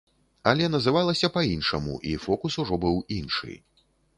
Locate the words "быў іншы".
2.87-3.53